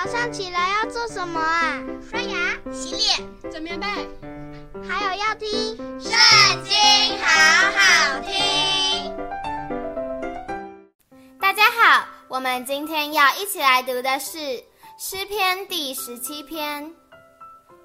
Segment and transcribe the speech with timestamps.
[0.00, 1.82] 早上起来要做什么啊？
[2.08, 3.86] 刷牙、洗脸、整棉被，
[4.88, 5.48] 还有要听
[6.00, 6.12] 《圣
[6.62, 6.72] 经》，
[7.20, 7.26] 好
[7.72, 9.12] 好听。
[11.40, 14.62] 大家好，我们今天要一起来读的是
[15.00, 16.84] 诗篇第十七篇。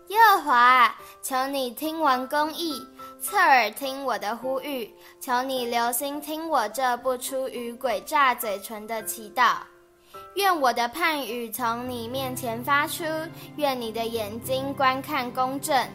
[0.09, 2.87] 耶和华啊，求你听闻公义，
[3.19, 9.55] 侧耳听我的呼吁，求你留心听我这不出于诡诈嘴唇的祈祷。
[10.35, 13.03] 愿我的判语从你面前发出，
[13.55, 15.87] 愿你的眼睛观看公正。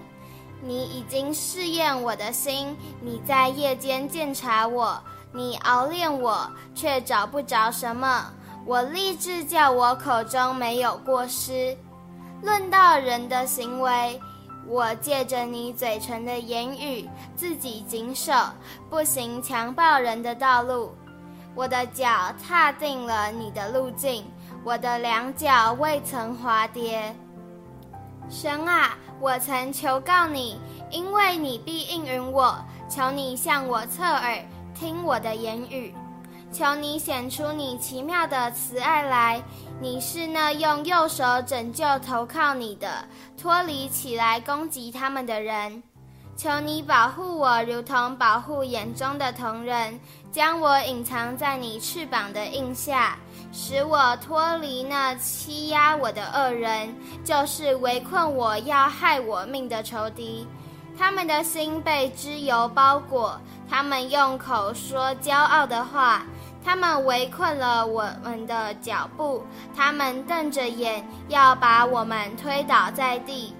[0.62, 5.00] 你已经试验我的心，你在夜间鉴察我，
[5.32, 8.32] 你熬炼我，却找不着什么。
[8.66, 11.76] 我立志叫我口中没有过失。
[12.42, 14.20] 论到人的行为，
[14.66, 18.32] 我借着你嘴唇的言语，自己谨守，
[18.90, 20.92] 不行强暴人的道路。
[21.54, 24.24] 我的脚踏定了你的路径，
[24.64, 27.14] 我的两脚未曾滑跌。
[28.30, 32.56] 神啊，我曾求告你，因为你必应允我。
[32.88, 34.38] 求你向我侧耳，
[34.74, 35.94] 听我的言语。
[36.50, 39.42] 求你显出你奇妙的慈爱来，
[39.80, 43.04] 你是那用右手拯救投靠你的，
[43.36, 45.82] 脱离起来攻击他们的人。
[46.38, 49.98] 求你保护我，如同保护眼中的瞳人，
[50.30, 53.18] 将我隐藏在你翅膀的荫下，
[53.52, 60.46] 使我脱离那欺压我的恶人，就是围困我要害我命的仇敌。
[60.96, 63.36] 他们的心被脂油包裹，
[63.68, 66.22] 他们用口说骄傲的话。
[66.64, 69.42] 他们围困了我们的脚步，
[69.74, 73.54] 他们瞪着眼，要把我们推倒在地。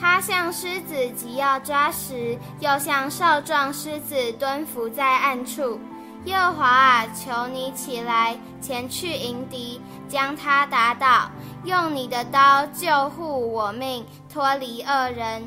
[0.00, 5.78] 他像狮子急要抓食，又像少壮狮子蹲伏在暗处。
[6.24, 11.30] 耶和华啊，求你起来，前去迎敌，将他打倒，
[11.64, 15.46] 用你的刀救护我命，脱离恶人。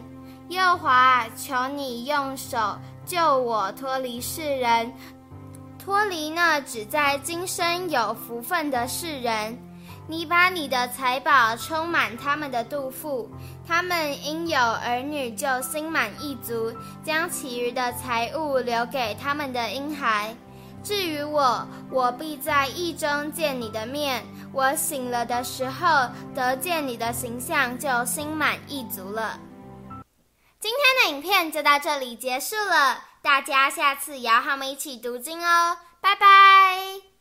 [0.50, 2.58] 耶和华啊，求你用手
[3.06, 4.94] 救我脱离世人。
[5.84, 9.58] 脱离那只在今生有福分的世人，
[10.06, 13.30] 你把你的财宝充满他们的肚腹，
[13.66, 20.36] 他们因有儿女就心满意足，将其余的财物留给他们的婴孩。
[20.84, 24.22] 至于我，我必在义中见你的面，
[24.52, 29.40] 我醒了的时候得见你的形象，就心满意足了。
[30.60, 33.00] 今天的影片就到这里结束了。
[33.22, 37.13] 大家下次也要和我们一起读经哦，拜拜。